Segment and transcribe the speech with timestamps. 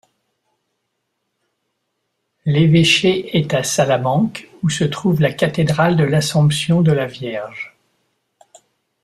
[2.45, 7.75] L'évêché est à Salamanque où se trouve la cathédrale de l'Assomption de la Vierge.